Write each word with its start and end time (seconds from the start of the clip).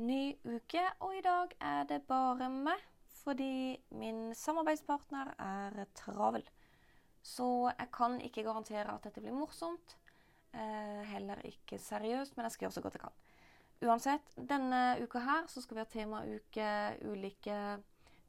Ny 0.00 0.32
uke, 0.48 0.80
og 1.04 1.12
i 1.18 1.20
dag 1.24 1.52
er 1.60 1.84
det 1.88 2.02
bare 2.08 2.48
meg. 2.48 2.80
Fordi 3.20 3.76
min 4.00 4.30
samarbeidspartner 4.34 5.34
er 5.44 5.84
travel. 5.94 6.46
Så 7.22 7.68
jeg 7.68 7.90
kan 7.92 8.16
ikke 8.24 8.46
garantere 8.46 8.94
at 8.94 9.04
dette 9.04 9.20
blir 9.20 9.36
morsomt. 9.36 9.98
Eh, 10.54 11.02
heller 11.10 11.42
ikke 11.44 11.78
seriøst, 11.78 12.36
men 12.36 12.48
jeg 12.48 12.52
skal 12.52 12.64
gjøre 12.64 12.76
så 12.78 12.84
godt 12.86 12.96
jeg 12.96 13.02
kan. 13.02 13.18
Uansett, 13.80 14.32
denne 14.36 14.80
uka 15.02 15.20
her 15.24 15.44
så 15.48 15.60
skal 15.60 15.76
vi 15.76 15.84
ha 15.84 15.90
temauke 15.92 16.70
ulike 17.04 17.58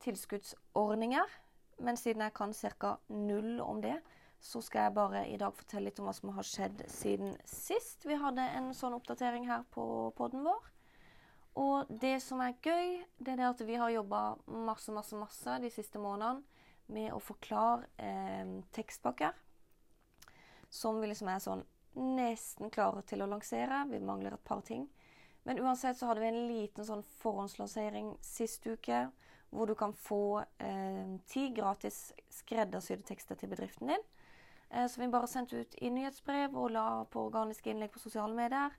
tilskuddsordninger. 0.03 1.37
Men 1.79 1.97
siden 1.97 2.21
jeg 2.21 2.33
kan 2.35 2.53
ca. 2.53 2.97
null 3.07 3.61
om 3.61 3.81
det, 3.81 3.95
så 4.41 4.61
skal 4.61 4.89
jeg 4.89 4.93
bare 4.93 5.23
i 5.29 5.37
dag 5.37 5.55
fortelle 5.55 5.87
litt 5.87 5.99
om 5.99 6.09
hva 6.09 6.13
som 6.17 6.35
har 6.35 6.45
skjedd 6.45 6.83
siden 6.89 7.35
sist 7.45 8.05
vi 8.09 8.17
hadde 8.17 8.43
en 8.57 8.71
sånn 8.73 8.97
oppdatering 8.97 9.47
her 9.47 9.63
på 9.71 9.83
poden 10.17 10.43
vår. 10.43 10.71
Og 11.59 11.89
det 11.89 12.21
som 12.23 12.39
er 12.43 12.55
gøy, 12.63 13.01
det 13.19 13.35
er 13.35 13.49
at 13.49 13.61
vi 13.67 13.75
har 13.75 13.91
jobba 13.91 14.21
masse, 14.47 14.91
masse, 14.95 15.15
masse 15.19 15.57
de 15.59 15.71
siste 15.73 15.99
månedene 15.99 16.43
med 16.91 17.11
å 17.15 17.19
forklare 17.23 17.87
eh, 17.99 18.59
tekstpakker 18.75 19.35
som 20.71 21.01
vi 21.01 21.07
liksom 21.11 21.27
er 21.27 21.39
sånn 21.43 21.63
nesten 21.99 22.71
klare 22.71 23.03
til 23.03 23.23
å 23.23 23.27
lansere. 23.27 23.83
Vi 23.91 23.99
mangler 23.99 24.37
et 24.37 24.43
par 24.47 24.63
ting. 24.63 24.87
Men 25.43 25.59
uansett 25.59 25.97
så 25.99 26.07
hadde 26.07 26.23
vi 26.23 26.29
en 26.29 26.47
liten 26.47 26.87
sånn 26.87 27.03
forhåndslansering 27.19 28.13
sist 28.23 28.65
uke, 28.69 29.09
hvor 29.51 29.67
du 29.67 29.75
kan 29.75 29.91
få 29.91 30.39
eh, 30.63 31.17
ti 31.27 31.49
gratis 31.51 32.13
skreddersydde 32.31 33.03
tekster 33.09 33.35
til 33.35 33.51
bedriften 33.51 33.91
din. 33.91 34.05
Eh, 34.69 34.87
som 34.87 35.03
vi 35.03 35.09
bare 35.11 35.27
sendte 35.27 35.65
ut 35.65 35.75
i 35.83 35.91
nyhetsbrev 35.91 36.55
og 36.55 36.71
la 36.77 36.85
på 37.11 37.25
organiske 37.27 37.73
innlegg 37.73 37.91
på 37.91 37.99
sosiale 37.99 38.37
medier. 38.37 38.77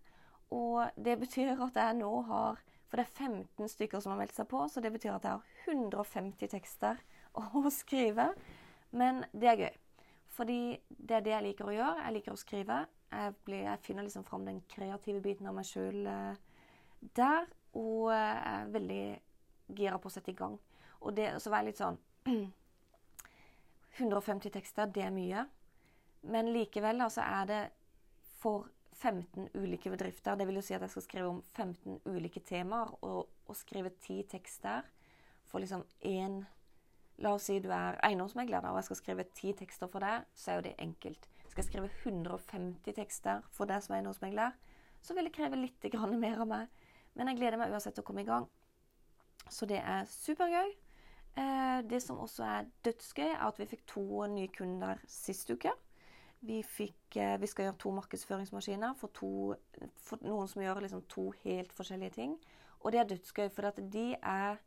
Og 0.52 1.00
det 1.00 1.16
betyr 1.20 1.60
at 1.64 1.78
jeg 1.80 1.98
nå 2.00 2.10
har 2.28 2.60
For 2.90 3.00
det 3.00 3.06
er 3.06 3.24
15 3.24 3.70
stykker 3.72 4.02
som 4.04 4.12
har 4.12 4.18
meldt 4.20 4.34
seg 4.36 4.44
på, 4.50 4.66
så 4.68 4.80
det 4.84 4.90
betyr 4.92 5.14
at 5.14 5.24
jeg 5.24 5.32
har 5.32 5.70
150 5.72 6.50
tekster 6.52 6.98
å 7.40 7.70
skrive. 7.72 8.26
Men 8.92 9.22
det 9.32 9.48
er 9.48 9.62
gøy. 9.62 9.78
Fordi 10.36 10.58
det 10.88 11.16
er 11.16 11.24
det 11.24 11.32
jeg 11.32 11.46
liker 11.46 11.70
å 11.70 11.76
gjøre. 11.76 12.04
Jeg 12.04 12.16
liker 12.18 12.34
å 12.34 12.40
skrive. 12.40 12.82
Jeg, 13.12 13.34
blir, 13.46 13.62
jeg 13.64 13.80
finner 13.86 14.04
liksom 14.04 14.26
fram 14.28 14.44
den 14.44 14.60
kreative 14.68 15.22
biten 15.24 15.48
av 15.48 15.56
meg 15.56 15.68
sjøl 15.68 16.04
eh, 16.08 16.36
der. 17.16 17.48
Og 17.80 18.12
jeg 18.12 18.36
er 18.52 18.70
veldig 18.76 19.04
gira 19.80 19.96
på 19.96 20.12
å 20.12 20.12
sette 20.12 20.32
i 20.32 20.36
gang. 20.36 20.58
Og 21.00 21.16
det, 21.16 21.30
så 21.40 21.52
var 21.52 21.62
jeg 21.62 21.72
litt 21.72 21.80
sånn 21.80 21.98
150 23.96 24.52
tekster, 24.52 24.92
det 24.92 25.04
er 25.04 25.16
mye. 25.16 25.46
Men 26.28 26.52
likevel 26.52 27.00
altså, 27.04 27.24
er 27.24 27.48
det 27.48 27.62
for 28.40 28.68
15 28.92 29.48
ulike 29.54 29.90
bedrifter. 29.90 30.36
Det 30.36 30.46
vil 30.46 30.58
jo 30.60 30.64
si 30.64 30.74
at 30.76 30.82
jeg 30.84 30.92
skal 30.92 31.04
skrive 31.06 31.28
om 31.28 31.42
15 31.56 32.00
ulike 32.06 32.40
temaer 32.46 32.92
og, 33.02 33.28
og 33.46 33.56
skrive 33.56 33.94
ti 34.02 34.22
tekster 34.28 34.86
for 35.48 35.62
liksom 35.62 35.84
én 36.08 36.42
La 37.22 37.34
oss 37.36 37.44
si 37.46 37.58
du 37.62 37.68
er 37.70 37.98
eiendomsmegler 38.02 38.64
og 38.66 38.78
jeg 38.80 38.86
skal 38.86 38.98
skrive 38.98 39.24
ti 39.36 39.52
tekster 39.54 39.86
for 39.92 40.02
deg, 40.02 40.24
så 40.34 40.50
er 40.50 40.56
jo 40.56 40.64
det 40.64 40.72
enkelt. 40.82 41.28
Skal 41.44 41.60
jeg 41.60 41.68
skrive 41.68 41.90
150 42.08 42.96
tekster 42.96 43.44
for 43.52 43.68
deg 43.68 43.84
som 43.84 43.94
eiendomsmegler, 43.94 44.56
så 45.04 45.14
vil 45.14 45.28
det 45.28 45.34
kreve 45.36 45.60
litt 45.60 45.84
mer 46.16 46.40
av 46.40 46.48
meg. 46.48 46.72
Men 47.14 47.28
jeg 47.28 47.38
gleder 47.38 47.60
meg 47.60 47.70
uansett 47.70 47.94
til 47.94 48.02
å 48.02 48.08
komme 48.08 48.24
i 48.24 48.28
gang. 48.28 48.48
Så 49.50 49.68
det 49.68 49.82
er 49.84 50.08
supergøy. 50.08 50.72
Eh, 51.36 51.78
det 51.88 52.00
som 52.02 52.18
også 52.18 52.44
er 52.44 52.70
dødsgøy, 52.84 53.28
er 53.28 53.46
at 53.46 53.60
vi 53.60 53.68
fikk 53.68 53.84
to 53.86 54.04
nye 54.32 54.48
kunder 54.48 55.00
sist 55.06 55.50
uke. 55.52 55.72
Vi, 56.42 56.58
fikk, 56.66 57.16
eh, 57.16 57.36
vi, 57.38 57.46
skal 57.46 57.68
gjøre 57.68 57.78
to 57.78 57.92
markedsføringsmaskiner 58.00 58.96
for, 58.98 59.14
to, 59.14 59.30
for 60.02 60.22
noen 60.26 60.50
som 60.50 60.64
gjør 60.64 60.82
liksom 60.82 61.04
to 61.10 61.28
helt 61.44 61.72
forskjellige 61.76 62.16
ting. 62.18 62.34
Og 62.82 62.92
det 62.92 63.00
er 63.00 63.10
dødsgøy, 63.12 63.48
for 63.54 63.82
de 63.94 64.08
er 64.18 64.58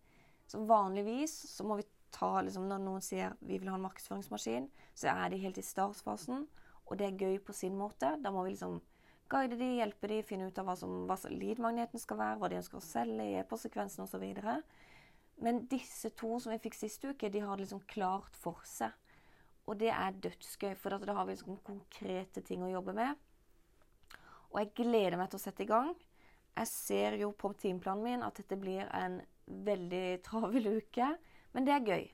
vanligvis 0.53 1.33
så 1.51 1.65
må 1.67 1.79
vi 1.81 1.87
ta 2.15 2.39
liksom, 2.39 2.69
Når 2.69 2.79
noen 2.79 3.03
sier 3.03 3.33
vi 3.43 3.57
vil 3.59 3.67
ha 3.67 3.75
en 3.75 3.83
markedsføringsmaskin, 3.83 4.69
så 4.95 5.11
er 5.11 5.33
de 5.33 5.41
helt 5.41 5.57
i 5.59 5.65
startfasen. 5.65 6.45
Og 6.85 6.99
det 6.99 7.09
er 7.09 7.17
gøy 7.19 7.39
på 7.43 7.53
sin 7.53 7.75
måte. 7.75 8.13
Da 8.23 8.31
må 8.31 8.45
vi 8.45 8.53
liksom 8.53 8.77
guide 9.27 9.57
de, 9.59 9.71
hjelpe 9.81 10.07
de, 10.07 10.21
finne 10.23 10.47
ut 10.47 10.59
av 10.61 10.69
hva, 10.69 10.75
som, 10.79 10.93
hva 11.09 11.17
lead-magneten 11.27 11.99
skal 11.99 12.21
være, 12.21 12.37
hva 12.39 12.49
de 12.51 12.59
ønsker 12.61 12.79
å 12.79 12.85
selge, 12.85 13.25
e-postsekvensen 13.41 14.05
osv. 14.05 14.23
Men 15.43 15.65
disse 15.67 16.13
to 16.15 16.37
som 16.39 16.53
vi 16.53 16.61
fikk 16.63 16.77
sist 16.77 17.03
uke, 17.03 17.31
de 17.33 17.41
har 17.43 17.57
det 17.57 17.65
liksom 17.65 17.83
klart 17.89 18.37
for 18.39 18.61
seg. 18.69 18.93
Og 19.65 19.79
det 19.81 19.89
er 19.89 20.17
dødsgøy, 20.21 20.75
for 20.77 20.93
da 20.93 21.15
har 21.17 21.25
vi 21.25 21.33
liksom 21.33 21.57
konkrete 21.65 22.43
ting 22.45 22.63
å 22.63 22.69
jobbe 22.69 22.93
med. 22.97 23.15
Og 24.53 24.59
jeg 24.61 24.73
gleder 24.77 25.17
meg 25.19 25.31
til 25.31 25.39
å 25.39 25.45
sette 25.45 25.65
i 25.65 25.69
gang. 25.69 25.93
Jeg 26.55 26.71
ser 26.71 27.17
jo 27.19 27.31
på 27.35 27.51
timeplanen 27.59 28.05
min 28.05 28.23
at 28.23 28.37
dette 28.39 28.57
blir 28.59 28.87
en 28.95 29.17
veldig 29.45 30.21
travel 30.25 30.69
uke, 30.77 31.09
men 31.53 31.67
det 31.67 31.73
er 31.75 31.89
gøy. 31.89 32.05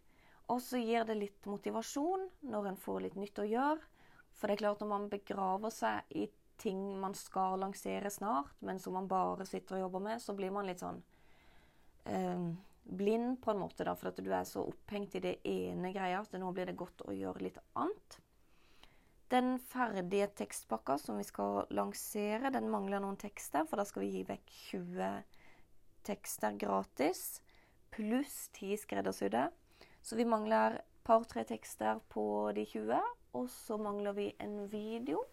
Og 0.51 0.59
så 0.63 0.81
gir 0.81 1.05
det 1.07 1.19
litt 1.19 1.47
motivasjon 1.47 2.25
når 2.51 2.71
en 2.71 2.79
får 2.79 3.03
litt 3.05 3.19
nytt 3.19 3.39
å 3.43 3.47
gjøre. 3.47 3.83
For 4.35 4.47
det 4.47 4.57
er 4.57 4.63
klart 4.63 4.81
når 4.81 4.89
man 4.89 5.11
begraver 5.11 5.73
seg 5.75 6.17
i 6.17 6.25
ting 6.61 6.81
man 7.01 7.13
skal 7.17 7.59
lansere 7.61 8.09
snart, 8.13 8.55
men 8.59 8.79
som 8.79 8.95
man 8.97 9.07
bare 9.09 9.45
sitter 9.49 9.77
og 9.77 9.85
jobber 9.85 10.03
med, 10.07 10.21
så 10.21 10.33
blir 10.37 10.53
man 10.53 10.67
litt 10.69 10.81
sånn 10.81 10.99
um, 12.05 12.51
blind 12.83 13.41
på 13.41 13.51
en 13.51 13.61
måte, 13.61 13.85
da, 13.87 13.95
for 13.95 14.11
at 14.11 14.19
du 14.19 14.31
er 14.33 14.47
så 14.47 14.65
opphengt 14.67 15.15
i 15.15 15.23
det 15.23 15.37
ene 15.47 15.93
greia 15.95 16.21
at 16.21 16.35
nå 16.39 16.51
blir 16.55 16.69
det 16.69 16.79
godt 16.79 17.05
å 17.05 17.15
gjøre 17.15 17.45
litt 17.45 17.59
annet. 17.79 18.17
Den 19.31 19.53
ferdige 19.63 20.27
tekstpakka 20.41 20.97
som 20.99 21.19
vi 21.21 21.23
skal 21.23 21.69
lansere, 21.71 22.51
den 22.51 22.67
mangler 22.71 22.99
noen 22.99 23.19
tekster, 23.19 23.63
for 23.69 23.79
da 23.79 23.85
skal 23.87 24.03
vi 24.03 24.11
gi 24.17 24.25
vekk 24.27 24.51
20 24.73 25.11
tekster 26.03 26.57
gratis, 26.59 27.39
pluss 27.95 28.49
10 28.57 28.81
skreddersydde. 28.83 29.45
Så 30.01 30.17
vi 30.19 30.27
mangler 30.27 30.81
par-tre 31.07 31.45
tekster 31.47 32.01
på 32.11 32.25
de 32.57 32.65
20, 32.67 32.99
og 33.39 33.47
så 33.53 33.77
mangler 33.79 34.17
vi 34.17 34.27
en 34.43 34.65
video 34.71 35.23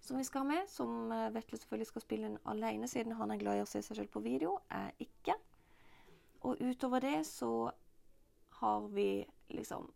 som 0.00 0.16
vi 0.16 0.24
skal 0.24 0.44
ha 0.44 0.48
med, 0.48 0.68
som 0.70 1.12
eh, 1.12 1.28
Vetle 1.34 1.58
selvfølgelig 1.58 1.90
skal 1.90 2.04
spille 2.04 2.30
inn 2.30 2.38
alene, 2.48 2.88
siden 2.88 3.18
han 3.18 3.34
er 3.34 3.40
glad 3.40 3.58
i 3.58 3.64
å 3.64 3.68
se 3.68 3.82
seg 3.84 3.98
selv 3.98 4.12
på 4.14 4.22
video. 4.24 4.56
Er 4.72 4.94
ikke. 5.02 5.36
Utover 6.60 7.00
det 7.00 7.24
så 7.24 7.72
har 8.60 8.88
vi 8.88 9.26
liksom 9.48 9.92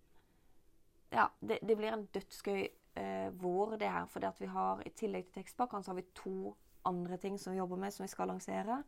Ja, 1.10 1.28
det, 1.40 1.58
det 1.62 1.76
blir 1.76 1.92
en 1.92 2.06
dødsgøy 2.06 2.68
eh, 2.94 3.30
vår, 3.30 3.76
det 3.76 3.88
her. 3.88 4.06
For 4.06 4.20
det 4.20 4.32
at 4.32 4.40
vi 4.40 4.48
har, 4.50 4.80
i 4.82 4.90
tillegg 4.90 5.28
til 5.28 5.42
tekstpakkene, 5.42 5.84
så 5.84 5.92
har 5.92 6.00
vi 6.00 6.06
to 6.16 6.54
andre 6.84 7.16
ting 7.16 7.38
som 7.38 7.52
vi 7.52 7.58
jobber 7.58 7.76
med, 7.76 7.92
som 7.92 8.02
vi 8.04 8.08
skal 8.08 8.32
lansere. 8.32 8.80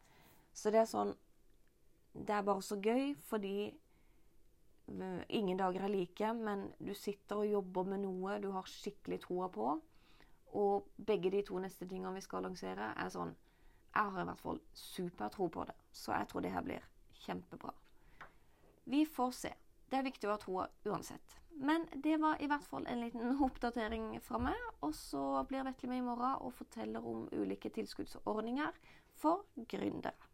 Så 0.52 0.72
det 0.72 0.80
er 0.80 0.90
sånn 0.90 1.14
Det 2.16 2.32
er 2.32 2.42
bare 2.42 2.62
så 2.64 2.78
gøy 2.80 3.12
fordi 3.28 3.74
ingen 5.28 5.58
dager 5.58 5.84
er 5.84 5.92
like, 5.92 6.32
men 6.32 6.70
du 6.78 6.94
sitter 6.94 7.42
og 7.42 7.50
jobber 7.50 7.84
med 7.84 8.00
noe 8.06 8.38
du 8.40 8.50
har 8.54 8.64
skikkelig 8.70 9.20
troa 9.26 9.48
på. 9.52 9.74
Og 10.56 10.88
begge 10.96 11.30
de 11.30 11.42
to 11.44 11.58
neste 11.60 11.86
tingene 11.86 12.14
vi 12.14 12.24
skal 12.24 12.46
lansere, 12.46 12.94
er 12.96 13.12
sånn 13.12 13.36
Jeg 13.96 14.12
har 14.12 14.22
i 14.22 14.28
hvert 14.28 14.40
fall 14.40 14.60
supertro 14.72 15.48
på 15.48 15.64
det. 15.64 15.74
Så 15.92 16.12
jeg 16.12 16.28
tror 16.28 16.40
det 16.40 16.52
her 16.52 16.64
blir 16.64 16.88
kjempebra. 17.26 17.74
Vi 18.86 19.06
får 19.06 19.30
se. 19.34 19.52
Det 19.90 19.98
er 19.98 20.06
viktig 20.06 20.28
å 20.28 20.34
ha 20.34 20.38
troa 20.42 20.68
uansett. 20.86 21.36
Men 21.56 21.86
det 22.02 22.16
var 22.20 22.42
i 22.42 22.46
hvert 22.50 22.66
fall 22.68 22.86
en 22.86 23.00
liten 23.00 23.38
oppdatering 23.46 24.10
fra 24.20 24.38
meg. 24.42 24.56
Og 24.84 24.94
så 24.94 25.24
blir 25.48 25.64
Vetle 25.66 25.90
med 25.90 26.02
i 26.02 26.06
morgen 26.06 26.42
og 26.44 26.54
forteller 26.58 27.06
om 27.06 27.26
ulike 27.32 27.72
tilskuddsordninger 27.72 28.78
for 29.16 29.46
gründere. 29.56 30.25